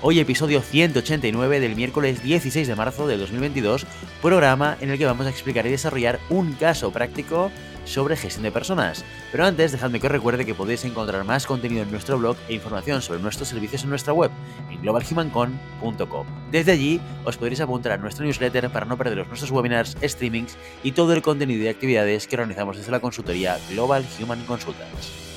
Hoy 0.00 0.20
episodio 0.20 0.62
189 0.62 1.58
del 1.58 1.74
miércoles 1.74 2.22
16 2.22 2.68
de 2.68 2.76
marzo 2.76 3.08
de 3.08 3.16
2022, 3.16 3.84
programa 4.22 4.76
en 4.80 4.90
el 4.90 4.98
que 4.98 5.06
vamos 5.06 5.26
a 5.26 5.30
explicar 5.30 5.66
y 5.66 5.70
desarrollar 5.70 6.20
un 6.30 6.52
caso 6.52 6.92
práctico 6.92 7.50
sobre 7.84 8.16
gestión 8.16 8.44
de 8.44 8.52
personas. 8.52 9.04
Pero 9.32 9.44
antes, 9.44 9.72
dejadme 9.72 9.98
que 9.98 10.06
os 10.06 10.12
recuerde 10.12 10.46
que 10.46 10.54
podéis 10.54 10.84
encontrar 10.84 11.24
más 11.24 11.46
contenido 11.46 11.82
en 11.82 11.90
nuestro 11.90 12.16
blog 12.16 12.36
e 12.48 12.54
información 12.54 13.02
sobre 13.02 13.20
nuestros 13.20 13.48
servicios 13.48 13.82
en 13.82 13.90
nuestra 13.90 14.12
web, 14.12 14.30
en 14.70 14.80
globalhumancon.com. 14.82 16.26
Desde 16.52 16.72
allí 16.72 17.00
os 17.24 17.36
podréis 17.36 17.60
apuntar 17.60 17.90
a 17.90 17.96
nuestro 17.96 18.24
newsletter 18.24 18.70
para 18.70 18.86
no 18.86 18.96
perderos 18.96 19.26
nuestros 19.26 19.50
webinars, 19.50 19.96
streamings 20.00 20.56
y 20.84 20.92
todo 20.92 21.12
el 21.12 21.22
contenido 21.22 21.64
y 21.64 21.68
actividades 21.68 22.28
que 22.28 22.36
organizamos 22.36 22.76
desde 22.76 22.92
la 22.92 23.00
consultoría 23.00 23.58
Global 23.68 24.06
Human 24.20 24.44
Consultants. 24.44 25.27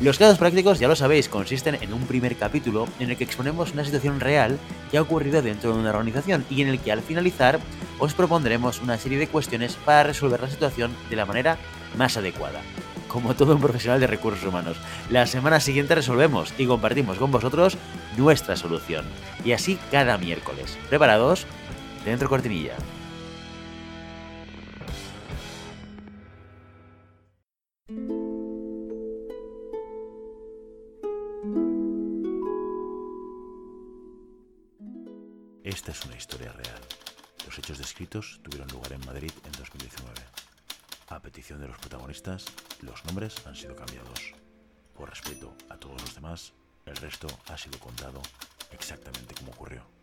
Los 0.00 0.16
casos 0.16 0.38
prácticos, 0.38 0.78
ya 0.78 0.86
lo 0.86 0.94
sabéis, 0.94 1.28
consisten 1.28 1.76
en 1.80 1.92
un 1.92 2.06
primer 2.06 2.36
capítulo 2.36 2.86
en 3.00 3.10
el 3.10 3.16
que 3.16 3.24
exponemos 3.24 3.72
una 3.72 3.84
situación 3.84 4.20
real 4.20 4.56
que 4.92 4.98
ha 4.98 5.02
ocurrido 5.02 5.42
dentro 5.42 5.72
de 5.72 5.80
una 5.80 5.90
organización 5.90 6.44
y 6.48 6.62
en 6.62 6.68
el 6.68 6.78
que 6.78 6.92
al 6.92 7.02
finalizar 7.02 7.58
os 7.98 8.14
propondremos 8.14 8.80
una 8.80 8.96
serie 8.96 9.18
de 9.18 9.26
cuestiones 9.26 9.74
para 9.74 10.04
resolver 10.04 10.40
la 10.40 10.50
situación 10.50 10.94
de 11.10 11.16
la 11.16 11.26
manera 11.26 11.58
más 11.96 12.16
adecuada. 12.16 12.60
Como 13.08 13.34
todo 13.34 13.56
un 13.56 13.60
profesional 13.60 13.98
de 13.98 14.06
recursos 14.06 14.46
humanos, 14.46 14.76
la 15.10 15.26
semana 15.26 15.58
siguiente 15.58 15.96
resolvemos 15.96 16.54
y 16.56 16.66
compartimos 16.66 17.18
con 17.18 17.32
vosotros 17.32 17.76
nuestra 18.16 18.54
solución. 18.54 19.04
Y 19.44 19.50
así 19.50 19.80
cada 19.90 20.16
miércoles. 20.16 20.78
¿Preparados? 20.88 21.44
Dentro 22.04 22.28
cortinilla. 22.28 22.76
Esta 35.78 35.92
es 35.92 36.04
una 36.06 36.16
historia 36.16 36.50
real. 36.50 36.80
Los 37.46 37.56
hechos 37.56 37.78
descritos 37.78 38.40
tuvieron 38.42 38.66
lugar 38.66 38.92
en 38.92 39.06
Madrid 39.06 39.30
en 39.46 39.52
2019. 39.52 40.12
A 41.06 41.20
petición 41.20 41.60
de 41.60 41.68
los 41.68 41.78
protagonistas, 41.78 42.46
los 42.82 43.04
nombres 43.04 43.46
han 43.46 43.54
sido 43.54 43.76
cambiados. 43.76 44.34
Por 44.96 45.08
respeto 45.08 45.54
a 45.68 45.76
todos 45.76 46.02
los 46.02 46.16
demás, 46.16 46.52
el 46.84 46.96
resto 46.96 47.28
ha 47.46 47.56
sido 47.56 47.78
contado 47.78 48.20
exactamente 48.72 49.36
como 49.36 49.52
ocurrió. 49.52 49.97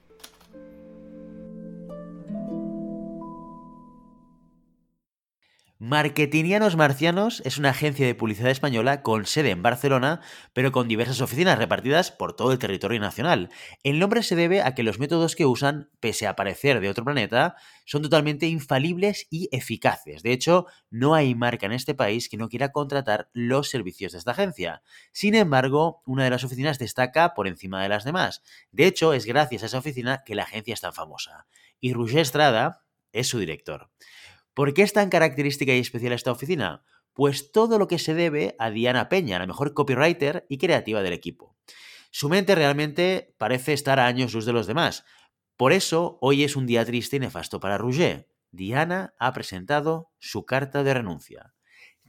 Marketingianos 5.88 6.76
Marcianos 6.76 7.44
es 7.46 7.60
una 7.60 7.70
agencia 7.70 8.08
de 8.08 8.16
publicidad 8.16 8.50
española 8.50 9.04
con 9.04 9.28
sede 9.28 9.52
en 9.52 9.62
Barcelona, 9.62 10.20
pero 10.52 10.72
con 10.72 10.88
diversas 10.88 11.22
oficinas 11.22 11.60
repartidas 11.60 12.12
por 12.12 12.36
todo 12.36 12.52
el 12.52 12.58
territorio 12.58 13.00
nacional. 13.00 13.52
El 13.84 14.00
nombre 14.00 14.24
se 14.24 14.36
debe 14.36 14.64
a 14.64 14.74
que 14.74 14.82
los 14.82 14.98
métodos 14.98 15.36
que 15.36 15.46
usan, 15.46 15.92
pese 16.00 16.26
a 16.26 16.36
parecer 16.36 16.80
de 16.80 16.90
otro 16.90 17.06
planeta, 17.06 17.56
son 17.86 18.02
totalmente 18.02 18.48
infalibles 18.48 19.28
y 19.30 19.48
eficaces. 19.52 20.24
De 20.24 20.32
hecho, 20.32 20.66
no 20.90 21.14
hay 21.14 21.36
marca 21.36 21.68
en 21.68 21.74
este 21.74 21.94
país 21.94 22.30
que 22.30 22.38
no 22.38 22.50
quiera 22.50 22.72
contratar 22.72 23.30
los 23.34 23.70
servicios 23.70 24.14
de 24.14 24.18
esta 24.18 24.32
agencia. 24.32 24.82
Sin 25.12 25.36
embargo, 25.36 26.02
una 26.08 26.24
de 26.24 26.32
las 26.32 26.44
oficinas 26.44 26.80
destaca 26.80 27.36
por 27.36 27.48
encima 27.48 27.84
de 27.84 27.90
las 27.90 28.06
demás. 28.06 28.42
De 28.72 28.88
hecho, 28.88 29.14
es 29.14 29.28
gracias 29.28 29.62
a 29.62 29.68
esa 29.68 29.78
oficina 29.78 30.24
que 30.26 30.34
la 30.34 30.44
agencia 30.44 30.74
es 30.74 30.82
tan 30.82 30.94
famosa. 30.94 31.46
Y 31.80 31.94
Roger 31.94 32.22
Estrada 32.22 32.82
es 33.12 33.28
su 33.28 33.38
director. 33.38 33.92
¿Por 34.56 34.74
qué 34.74 34.84
es 34.84 34.94
tan 34.94 35.10
característica 35.10 35.76
y 35.76 35.80
especial 35.80 36.14
esta 36.14 36.32
oficina? 36.32 36.86
Pues 37.14 37.52
todo 37.52 37.78
lo 37.78 37.90
que 37.90 38.00
se 38.00 38.14
debe 38.14 38.56
a 38.58 38.72
Diana 38.72 39.10
Peña, 39.10 39.38
la 39.38 39.48
mejor 39.48 39.74
copywriter 39.74 40.46
y 40.48 40.58
creativa 40.58 41.04
del 41.04 41.12
equipo. 41.12 41.58
Su 42.10 42.30
mente 42.30 42.56
realmente 42.56 43.36
parece 43.38 43.74
estar 43.74 44.00
a 44.00 44.08
años 44.08 44.34
luz 44.34 44.46
de 44.46 44.54
los 44.54 44.66
demás. 44.66 45.04
Por 45.58 45.74
eso, 45.74 46.18
hoy 46.22 46.46
es 46.46 46.56
un 46.56 46.68
día 46.68 46.86
triste 46.86 47.18
y 47.18 47.20
nefasto 47.20 47.60
para 47.60 47.78
Rouget. 47.78 48.30
Diana 48.52 49.14
ha 49.20 49.34
presentado 49.34 50.14
su 50.20 50.46
carta 50.46 50.84
de 50.84 50.94
renuncia. 50.94 51.54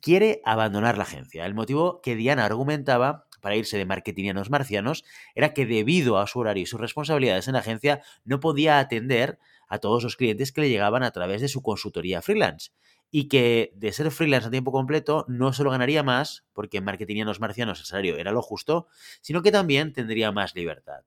Quiere 0.01 0.41
abandonar 0.45 0.99
la 0.99 1.03
agencia. 1.03 1.47
El 1.47 1.55
motivo 1.55 2.01
que 2.01 2.15
Diana 2.15 2.45
argumentaba 2.45 3.26
para 3.41 3.57
irse 3.57 3.79
de 3.79 3.85
marketingianos 3.85 4.51
marcianos 4.51 5.05
era 5.35 5.55
que 5.55 5.67
debido 5.67 6.19
a 6.19 6.27
su 6.27 6.39
horario 6.39 6.63
y 6.63 6.67
sus 6.67 6.81
responsabilidades 6.81 7.49
en 7.49 7.55
la 7.55 7.61
agencia 7.61 8.03
no 8.25 8.41
podía 8.41 8.79
atender 8.79 9.39
a 9.69 9.79
todos 9.79 10.03
los 10.03 10.17
clientes 10.17 10.53
que 10.53 10.61
le 10.63 10.69
llegaban 10.69 11.03
a 11.03 11.11
través 11.11 11.41
de 11.41 11.49
su 11.49 11.63
consultoría 11.63 12.23
freelance. 12.23 12.71
Y 13.11 13.29
que 13.29 13.73
de 13.77 13.93
ser 13.93 14.11
freelance 14.11 14.49
a 14.49 14.51
tiempo 14.51 14.73
completo 14.73 15.25
no 15.29 15.53
solo 15.53 15.71
ganaría 15.71 16.03
más, 16.03 16.45
porque 16.53 16.79
en 16.79 16.85
marketingianos 16.85 17.41
marcianos 17.41 17.81
el 17.81 17.87
salario 17.87 18.17
era 18.17 18.33
lo 18.33 18.43
justo, 18.43 18.89
sino 19.21 19.43
que 19.43 19.53
también 19.53 19.93
tendría 19.93 20.33
más 20.33 20.55
libertad. 20.55 21.03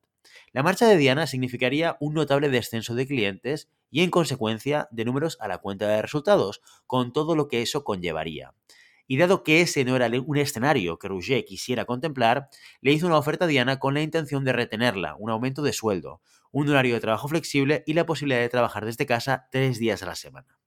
La 0.52 0.64
marcha 0.64 0.88
de 0.88 0.98
Diana 0.98 1.28
significaría 1.28 1.98
un 2.00 2.14
notable 2.16 2.50
descenso 2.50 2.96
de 2.96 3.06
clientes 3.06 3.70
y, 3.92 4.02
en 4.02 4.10
consecuencia, 4.10 4.88
de 4.92 5.06
números 5.06 5.38
a 5.40 5.48
la 5.48 5.60
cuenta 5.60 5.88
de 5.88 6.02
resultados, 6.02 6.62
con 6.88 7.14
todo 7.14 7.36
lo 7.36 7.48
que 7.48 7.62
eso 7.62 7.84
conllevaría. 7.84 8.54
Y 9.12 9.18
dado 9.18 9.44
que 9.44 9.62
ese 9.62 9.84
no 9.86 9.96
era 9.96 10.08
un 10.24 10.38
escenario 10.38 11.00
que 11.00 11.08
Rouget 11.08 11.44
quisiera 11.44 11.86
contemplar, 11.86 12.48
le 12.80 12.92
hizo 12.92 13.08
una 13.08 13.18
oferta 13.18 13.46
a 13.46 13.48
Diana 13.48 13.80
con 13.80 13.96
la 13.96 14.04
intención 14.04 14.46
de 14.46 14.54
retenerla, 14.54 15.16
un 15.18 15.32
aumento 15.32 15.64
de 15.64 15.74
sueldo, 15.74 16.22
un 16.52 16.70
horario 16.70 16.94
de 16.94 17.02
trabajo 17.02 17.28
flexible 17.28 17.84
y 17.88 17.94
la 17.94 18.06
posibilidad 18.06 18.40
de 18.40 18.50
trabajar 18.50 18.86
desde 18.86 19.08
casa 19.08 19.48
tres 19.50 19.80
días 19.80 20.04
a 20.04 20.06
la 20.06 20.14
semana. 20.14 20.60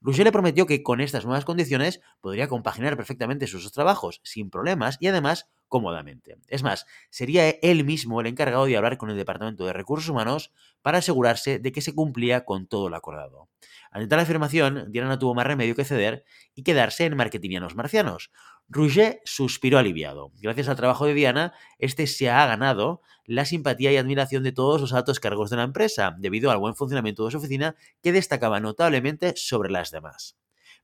Rouget 0.00 0.24
le 0.24 0.32
prometió 0.32 0.64
que 0.64 0.82
con 0.82 1.02
estas 1.02 1.26
nuevas 1.26 1.44
condiciones 1.44 2.00
podría 2.22 2.48
compaginar 2.48 2.96
perfectamente 2.96 3.46
sus 3.46 3.64
dos 3.64 3.72
trabajos 3.72 4.22
sin 4.24 4.48
problemas 4.48 4.96
y 4.98 5.08
además 5.08 5.50
cómodamente. 5.74 6.36
Es 6.46 6.62
más, 6.62 6.86
sería 7.10 7.50
él 7.50 7.84
mismo 7.84 8.20
el 8.20 8.28
encargado 8.28 8.66
de 8.66 8.76
hablar 8.76 8.96
con 8.96 9.10
el 9.10 9.16
Departamento 9.16 9.66
de 9.66 9.72
Recursos 9.72 10.08
Humanos 10.08 10.52
para 10.82 10.98
asegurarse 10.98 11.58
de 11.58 11.72
que 11.72 11.80
se 11.80 11.92
cumplía 11.92 12.44
con 12.44 12.68
todo 12.68 12.88
lo 12.88 12.94
acordado. 12.94 13.48
Ante 13.90 14.06
tal 14.06 14.20
afirmación, 14.20 14.92
Diana 14.92 15.08
no 15.08 15.18
tuvo 15.18 15.34
más 15.34 15.48
remedio 15.48 15.74
que 15.74 15.84
ceder 15.84 16.24
y 16.54 16.62
quedarse 16.62 17.06
en 17.06 17.16
marketingianos 17.16 17.74
marcianos. 17.74 18.30
Rouget 18.68 19.18
suspiró 19.24 19.76
aliviado. 19.76 20.30
Gracias 20.40 20.68
al 20.68 20.76
trabajo 20.76 21.06
de 21.06 21.14
Diana, 21.14 21.52
este 21.80 22.06
se 22.06 22.30
ha 22.30 22.46
ganado 22.46 23.02
la 23.26 23.44
simpatía 23.44 23.90
y 23.90 23.96
admiración 23.96 24.44
de 24.44 24.52
todos 24.52 24.80
los 24.80 24.92
altos 24.92 25.18
cargos 25.18 25.50
de 25.50 25.56
la 25.56 25.64
empresa, 25.64 26.14
debido 26.20 26.52
al 26.52 26.58
buen 26.58 26.76
funcionamiento 26.76 27.24
de 27.24 27.32
su 27.32 27.38
oficina 27.38 27.74
que 28.00 28.12
destacaba 28.12 28.60
notablemente 28.60 29.32
sobre 29.34 29.72
las 29.72 29.90
demás. 29.90 30.36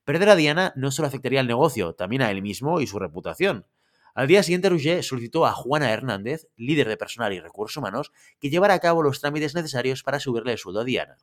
Perder 0.03 0.27
a 0.27 0.35
Diana 0.35 0.73
no 0.75 0.91
solo 0.91 1.07
afectaría 1.07 1.39
al 1.39 1.47
negocio, 1.47 1.93
también 1.93 2.23
a 2.23 2.31
él 2.31 2.41
mismo 2.41 2.81
y 2.81 2.87
su 2.87 2.99
reputación. 2.99 3.65
Al 4.13 4.27
día 4.27 4.43
siguiente, 4.43 4.69
Rouget 4.69 5.03
solicitó 5.03 5.45
a 5.45 5.53
Juana 5.53 5.91
Hernández, 5.91 6.47
líder 6.55 6.87
de 6.87 6.97
personal 6.97 7.33
y 7.33 7.39
recursos 7.39 7.77
humanos, 7.77 8.11
que 8.39 8.49
llevara 8.49 8.73
a 8.73 8.79
cabo 8.79 9.03
los 9.03 9.21
trámites 9.21 9.55
necesarios 9.55 10.03
para 10.03 10.19
subirle 10.19 10.51
el 10.51 10.57
sueldo 10.57 10.81
a 10.81 10.83
Diana 10.83 11.17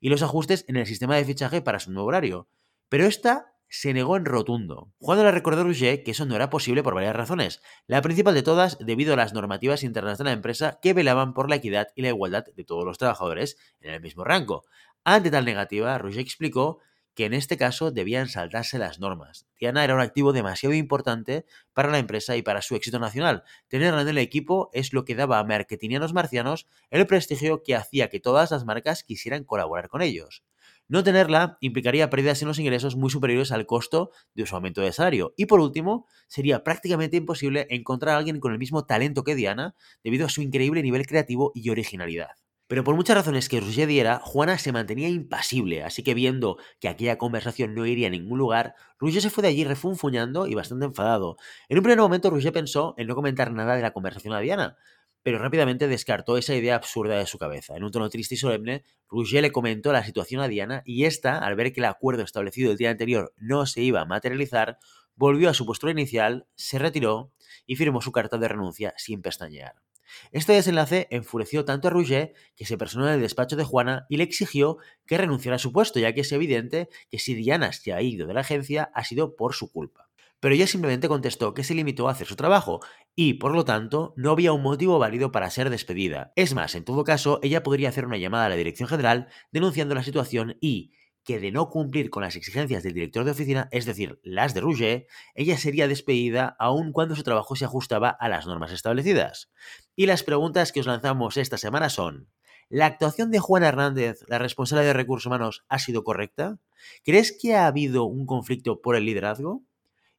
y 0.00 0.08
los 0.08 0.22
ajustes 0.22 0.64
en 0.68 0.76
el 0.76 0.86
sistema 0.86 1.16
de 1.16 1.24
fichaje 1.24 1.62
para 1.62 1.80
su 1.80 1.90
nuevo 1.90 2.08
horario. 2.08 2.48
Pero 2.88 3.06
esta 3.06 3.52
se 3.68 3.92
negó 3.92 4.16
en 4.16 4.24
rotundo. 4.24 4.92
Juana 4.98 5.24
le 5.24 5.32
recordó 5.32 5.62
a 5.62 5.64
Rouget 5.64 6.04
que 6.04 6.12
eso 6.12 6.24
no 6.24 6.36
era 6.36 6.50
posible 6.50 6.82
por 6.82 6.94
varias 6.94 7.16
razones. 7.16 7.60
La 7.86 8.00
principal 8.02 8.34
de 8.34 8.42
todas, 8.42 8.78
debido 8.78 9.14
a 9.14 9.16
las 9.16 9.34
normativas 9.34 9.82
internas 9.82 10.18
de 10.18 10.24
la 10.24 10.32
empresa 10.32 10.78
que 10.80 10.92
velaban 10.92 11.34
por 11.34 11.50
la 11.50 11.56
equidad 11.56 11.88
y 11.94 12.02
la 12.02 12.08
igualdad 12.08 12.44
de 12.54 12.64
todos 12.64 12.84
los 12.84 12.98
trabajadores 12.98 13.56
en 13.80 13.94
el 13.94 14.00
mismo 14.00 14.24
rango. 14.24 14.64
Ante 15.04 15.30
tal 15.30 15.44
negativa, 15.44 15.98
Rouget 15.98 16.20
explicó 16.20 16.80
que 17.16 17.24
en 17.24 17.32
este 17.32 17.56
caso 17.56 17.90
debían 17.90 18.28
saltarse 18.28 18.78
las 18.78 19.00
normas. 19.00 19.46
Diana 19.58 19.82
era 19.82 19.94
un 19.94 20.00
activo 20.00 20.34
demasiado 20.34 20.74
importante 20.74 21.46
para 21.72 21.90
la 21.90 21.98
empresa 21.98 22.36
y 22.36 22.42
para 22.42 22.60
su 22.60 22.76
éxito 22.76 22.98
nacional. 22.98 23.42
Tenerla 23.68 24.02
en 24.02 24.08
el 24.08 24.18
equipo 24.18 24.68
es 24.74 24.92
lo 24.92 25.06
que 25.06 25.14
daba 25.14 25.38
a 25.38 25.44
marketingianos 25.44 26.12
marcianos 26.12 26.68
el 26.90 27.06
prestigio 27.06 27.62
que 27.62 27.74
hacía 27.74 28.10
que 28.10 28.20
todas 28.20 28.50
las 28.50 28.66
marcas 28.66 29.02
quisieran 29.02 29.44
colaborar 29.44 29.88
con 29.88 30.02
ellos. 30.02 30.44
No 30.88 31.02
tenerla 31.02 31.56
implicaría 31.60 32.10
pérdidas 32.10 32.42
en 32.42 32.48
los 32.48 32.58
ingresos 32.58 32.96
muy 32.96 33.08
superiores 33.08 33.50
al 33.50 33.64
costo 33.64 34.10
de 34.34 34.44
su 34.44 34.54
aumento 34.54 34.82
de 34.82 34.92
salario. 34.92 35.32
Y 35.38 35.46
por 35.46 35.60
último, 35.60 36.06
sería 36.28 36.62
prácticamente 36.62 37.16
imposible 37.16 37.66
encontrar 37.70 38.14
a 38.14 38.18
alguien 38.18 38.40
con 38.40 38.52
el 38.52 38.58
mismo 38.58 38.84
talento 38.84 39.24
que 39.24 39.34
Diana 39.34 39.74
debido 40.04 40.26
a 40.26 40.28
su 40.28 40.42
increíble 40.42 40.82
nivel 40.82 41.06
creativo 41.06 41.50
y 41.54 41.70
originalidad. 41.70 42.45
Pero 42.68 42.82
por 42.82 42.96
muchas 42.96 43.16
razones 43.16 43.48
que 43.48 43.60
Roger 43.60 43.86
diera, 43.86 44.18
Juana 44.18 44.58
se 44.58 44.72
mantenía 44.72 45.08
impasible, 45.08 45.84
así 45.84 46.02
que 46.02 46.14
viendo 46.14 46.58
que 46.80 46.88
aquella 46.88 47.16
conversación 47.16 47.74
no 47.74 47.86
iría 47.86 48.08
a 48.08 48.10
ningún 48.10 48.38
lugar, 48.38 48.74
Roger 48.98 49.22
se 49.22 49.30
fue 49.30 49.42
de 49.42 49.48
allí 49.48 49.64
refunfuñando 49.64 50.48
y 50.48 50.54
bastante 50.54 50.86
enfadado. 50.86 51.36
En 51.68 51.78
un 51.78 51.84
primer 51.84 51.98
momento 51.98 52.28
Roger 52.28 52.52
pensó 52.52 52.94
en 52.98 53.06
no 53.06 53.14
comentar 53.14 53.52
nada 53.52 53.76
de 53.76 53.82
la 53.82 53.92
conversación 53.92 54.34
a 54.34 54.40
Diana, 54.40 54.76
pero 55.22 55.38
rápidamente 55.38 55.86
descartó 55.86 56.36
esa 56.36 56.54
idea 56.54 56.74
absurda 56.74 57.18
de 57.18 57.26
su 57.26 57.38
cabeza. 57.38 57.76
En 57.76 57.84
un 57.84 57.92
tono 57.92 58.08
triste 58.10 58.34
y 58.34 58.38
solemne, 58.38 58.84
Rouget 59.08 59.42
le 59.42 59.52
comentó 59.52 59.92
la 59.92 60.04
situación 60.04 60.40
a 60.40 60.48
Diana 60.48 60.82
y 60.84 61.04
esta, 61.04 61.38
al 61.38 61.54
ver 61.54 61.72
que 61.72 61.80
el 61.80 61.86
acuerdo 61.86 62.22
establecido 62.22 62.72
el 62.72 62.78
día 62.78 62.90
anterior 62.90 63.32
no 63.36 63.66
se 63.66 63.80
iba 63.80 64.00
a 64.00 64.04
materializar, 64.04 64.78
volvió 65.14 65.50
a 65.50 65.54
su 65.54 65.66
postura 65.66 65.92
inicial, 65.92 66.46
se 66.56 66.78
retiró 66.78 67.32
y 67.64 67.76
firmó 67.76 68.02
su 68.02 68.12
carta 68.12 68.38
de 68.38 68.48
renuncia 68.48 68.92
sin 68.96 69.22
pestañear. 69.22 69.85
Este 70.32 70.52
desenlace 70.52 71.08
enfureció 71.10 71.64
tanto 71.64 71.88
a 71.88 71.90
Rouget 71.90 72.34
que 72.54 72.66
se 72.66 72.78
personó 72.78 73.06
en 73.08 73.14
el 73.14 73.20
despacho 73.20 73.56
de 73.56 73.64
Juana 73.64 74.06
y 74.08 74.16
le 74.16 74.24
exigió 74.24 74.78
que 75.06 75.18
renunciara 75.18 75.56
a 75.56 75.58
su 75.58 75.72
puesto, 75.72 75.98
ya 75.98 76.12
que 76.12 76.22
es 76.22 76.32
evidente 76.32 76.88
que 77.10 77.18
si 77.18 77.34
Diana 77.34 77.72
se 77.72 77.92
ha 77.92 78.02
ido 78.02 78.26
de 78.26 78.34
la 78.34 78.40
agencia 78.40 78.90
ha 78.94 79.04
sido 79.04 79.36
por 79.36 79.54
su 79.54 79.70
culpa. 79.70 80.08
Pero 80.40 80.54
ella 80.54 80.66
simplemente 80.66 81.08
contestó 81.08 81.54
que 81.54 81.64
se 81.64 81.74
limitó 81.74 82.08
a 82.08 82.12
hacer 82.12 82.26
su 82.26 82.36
trabajo 82.36 82.80
y, 83.14 83.34
por 83.34 83.52
lo 83.52 83.64
tanto, 83.64 84.12
no 84.16 84.30
había 84.30 84.52
un 84.52 84.62
motivo 84.62 84.98
válido 84.98 85.32
para 85.32 85.50
ser 85.50 85.70
despedida. 85.70 86.32
Es 86.36 86.54
más, 86.54 86.74
en 86.74 86.84
todo 86.84 87.04
caso, 87.04 87.40
ella 87.42 87.62
podría 87.62 87.88
hacer 87.88 88.04
una 88.04 88.18
llamada 88.18 88.46
a 88.46 88.48
la 88.50 88.56
dirección 88.56 88.88
general 88.88 89.28
denunciando 89.50 89.94
la 89.94 90.02
situación 90.02 90.56
y, 90.60 90.92
que 91.26 91.40
de 91.40 91.50
no 91.50 91.68
cumplir 91.68 92.08
con 92.08 92.22
las 92.22 92.36
exigencias 92.36 92.84
del 92.84 92.94
director 92.94 93.24
de 93.24 93.32
oficina, 93.32 93.68
es 93.72 93.84
decir, 93.84 94.20
las 94.22 94.54
de 94.54 94.60
Rouget, 94.60 95.08
ella 95.34 95.58
sería 95.58 95.88
despedida 95.88 96.56
aun 96.60 96.92
cuando 96.92 97.16
su 97.16 97.24
trabajo 97.24 97.56
se 97.56 97.64
ajustaba 97.64 98.08
a 98.08 98.28
las 98.28 98.46
normas 98.46 98.70
establecidas. 98.70 99.50
Y 99.96 100.06
las 100.06 100.22
preguntas 100.22 100.70
que 100.70 100.80
os 100.80 100.86
lanzamos 100.86 101.36
esta 101.36 101.58
semana 101.58 101.90
son, 101.90 102.30
¿la 102.68 102.86
actuación 102.86 103.32
de 103.32 103.40
Juana 103.40 103.66
Hernández, 103.66 104.20
la 104.28 104.38
responsable 104.38 104.84
de 104.84 104.92
recursos 104.92 105.26
humanos, 105.26 105.64
ha 105.68 105.80
sido 105.80 106.04
correcta? 106.04 106.60
¿Crees 107.04 107.36
que 107.36 107.56
ha 107.56 107.66
habido 107.66 108.04
un 108.04 108.24
conflicto 108.24 108.80
por 108.80 108.94
el 108.94 109.04
liderazgo? 109.04 109.64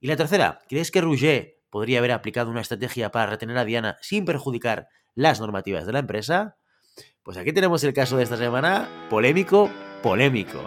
Y 0.02 0.08
la 0.08 0.18
tercera, 0.18 0.60
¿crees 0.68 0.92
que 0.92 1.00
Rouget 1.00 1.56
podría 1.70 2.00
haber 2.00 2.12
aplicado 2.12 2.52
una 2.52 2.62
estrategia 2.62 3.12
para 3.12 3.28
retener 3.28 3.58
a 3.58 3.66
Diana 3.66 3.98
sin 4.02 4.26
perjudicar 4.26 4.90
las 5.16 5.40
normativas 5.40 5.86
de 5.86 5.94
la 5.94 6.00
empresa? 6.00 6.58
Pues 7.24 7.38
aquí 7.38 7.54
tenemos 7.54 7.82
el 7.86 7.94
caso 7.94 8.18
de 8.18 8.24
esta 8.24 8.38
semana, 8.38 9.08
polémico, 9.10 9.70
polémico. 10.02 10.62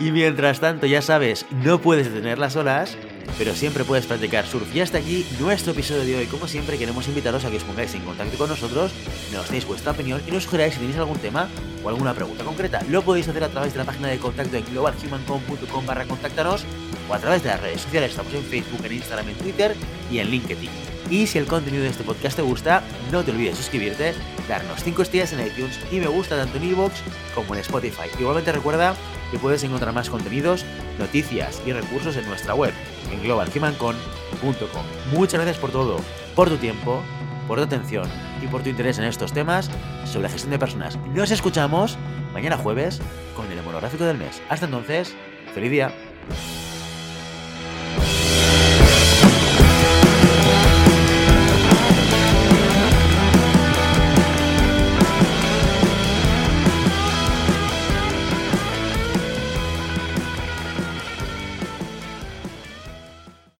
Y 0.00 0.10
mientras 0.10 0.60
tanto, 0.60 0.86
ya 0.86 1.02
sabes, 1.02 1.46
no 1.64 1.80
puedes 1.80 2.12
detener 2.12 2.38
las 2.38 2.56
olas, 2.56 2.96
pero 3.38 3.54
siempre 3.54 3.84
puedes 3.84 4.06
practicar 4.06 4.46
surf. 4.46 4.74
Y 4.74 4.80
hasta 4.80 4.98
aquí 4.98 5.24
nuestro 5.38 5.72
episodio 5.72 6.04
de 6.04 6.16
hoy. 6.16 6.26
Como 6.26 6.48
siempre, 6.48 6.78
queremos 6.78 7.06
invitaros 7.06 7.44
a 7.44 7.50
que 7.50 7.58
os 7.58 7.64
pongáis 7.64 7.94
en 7.94 8.02
contacto 8.02 8.36
con 8.36 8.48
nosotros, 8.48 8.92
nos 9.32 9.48
deis 9.50 9.66
vuestra 9.66 9.92
opinión 9.92 10.20
y 10.26 10.30
nos 10.30 10.44
sugeráis 10.44 10.74
si 10.74 10.80
tenéis 10.80 10.98
algún 10.98 11.18
tema 11.18 11.48
o 11.84 11.88
alguna 11.88 12.12
pregunta 12.12 12.44
concreta. 12.44 12.82
Lo 12.88 13.02
podéis 13.02 13.28
hacer 13.28 13.44
a 13.44 13.48
través 13.48 13.72
de 13.72 13.78
la 13.78 13.84
página 13.84 14.08
de 14.08 14.18
contacto 14.18 14.56
en 14.56 14.64
globalhumancom.com 14.64 15.86
barra 15.86 16.04
contactaros 16.06 16.64
o 17.08 17.14
a 17.14 17.18
través 17.18 17.42
de 17.42 17.50
las 17.50 17.60
redes 17.60 17.80
sociales. 17.82 18.10
Estamos 18.10 18.34
en 18.34 18.42
Facebook, 18.42 18.84
en 18.84 18.92
Instagram, 18.92 19.28
en 19.28 19.36
Twitter 19.36 19.74
y 20.10 20.18
en 20.18 20.30
LinkedIn. 20.30 20.83
Y 21.10 21.26
si 21.26 21.38
el 21.38 21.46
contenido 21.46 21.82
de 21.82 21.90
este 21.90 22.04
podcast 22.04 22.36
te 22.36 22.42
gusta, 22.42 22.82
no 23.12 23.22
te 23.22 23.30
olvides 23.30 23.56
suscribirte, 23.56 24.14
darnos 24.48 24.82
5 24.82 25.02
estrellas 25.02 25.32
en 25.32 25.46
iTunes 25.46 25.78
y 25.90 26.00
me 26.00 26.06
gusta 26.06 26.36
tanto 26.36 26.56
en 26.56 26.64
iVoox 26.64 26.94
como 27.34 27.54
en 27.54 27.60
Spotify. 27.60 28.08
Igualmente 28.18 28.52
recuerda 28.52 28.94
que 29.30 29.38
puedes 29.38 29.62
encontrar 29.64 29.92
más 29.92 30.10
contenidos, 30.10 30.64
noticias 30.98 31.60
y 31.66 31.72
recursos 31.72 32.16
en 32.16 32.26
nuestra 32.26 32.54
web, 32.54 32.72
en 33.12 33.22
globalhumancon.com. 33.22 34.84
Muchas 35.12 35.40
gracias 35.40 35.58
por 35.58 35.70
todo, 35.70 35.96
por 36.34 36.48
tu 36.48 36.56
tiempo, 36.56 37.02
por 37.46 37.58
tu 37.58 37.64
atención 37.64 38.08
y 38.42 38.46
por 38.46 38.62
tu 38.62 38.70
interés 38.70 38.98
en 38.98 39.04
estos 39.04 39.32
temas 39.32 39.70
sobre 40.04 40.24
la 40.24 40.30
gestión 40.30 40.52
de 40.52 40.58
personas. 40.58 40.98
Nos 41.14 41.30
escuchamos 41.30 41.98
mañana 42.32 42.56
jueves 42.56 43.00
con 43.36 43.50
el 43.50 43.62
monográfico 43.62 44.04
del 44.04 44.18
mes. 44.18 44.42
Hasta 44.48 44.66
entonces, 44.66 45.14
feliz 45.54 45.70
día. 45.70 45.94